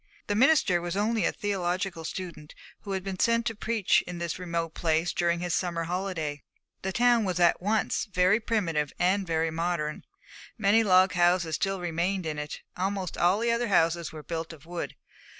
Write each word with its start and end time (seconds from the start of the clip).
The 0.25 0.33
minister 0.33 0.81
was 0.81 0.97
only 0.97 1.25
a 1.25 1.31
theological 1.31 2.03
student 2.05 2.55
who 2.79 2.93
had 2.93 3.03
been 3.03 3.19
sent 3.19 3.45
to 3.45 3.55
preach 3.55 4.01
in 4.07 4.17
this 4.17 4.39
remote 4.39 4.73
place 4.73 5.13
during 5.13 5.41
his 5.41 5.53
summer 5.53 5.83
holiday. 5.83 6.41
The 6.81 6.91
town 6.91 7.23
was 7.23 7.39
at 7.39 7.61
once 7.61 8.05
very 8.05 8.39
primitive 8.39 8.91
and 8.97 9.27
very 9.27 9.51
modern. 9.51 10.03
Many 10.57 10.81
log 10.83 11.13
houses 11.13 11.53
still 11.53 11.79
remained 11.79 12.25
in 12.25 12.39
it; 12.39 12.61
almost 12.75 13.15
all 13.15 13.37
the 13.37 13.51
other 13.51 13.67
houses 13.67 14.11
were 14.11 14.23
built 14.23 14.51
of 14.53 14.65
wood. 14.65 14.95